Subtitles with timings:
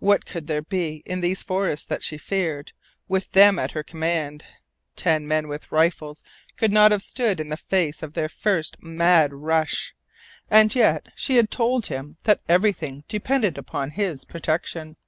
[0.00, 2.72] What could there be in these forests that she feared,
[3.08, 4.44] with them at her command?
[4.96, 6.22] Ten men with rifles
[6.58, 9.94] could not have stood in the face of their first mad rush
[10.50, 14.98] and yet she had told him that everything depended upon his protection.